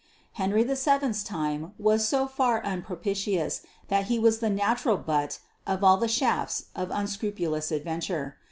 Henry 0.31 0.63
VII's 0.63 1.23
time 1.23 1.73
was 1.77 2.07
so 2.07 2.25
far 2.27 2.65
unpropitious 2.65 3.61
that 3.87 4.05
he 4.05 4.17
was 4.17 4.39
the 4.39 4.49
natural 4.49 4.97
butt 4.97 5.37
of 5.67 5.83
all 5.83 5.97
the 5.97 6.07
shafts 6.07 6.65
of 6.75 6.89
unscrupulous 6.89 7.71
adventure. 7.71 8.39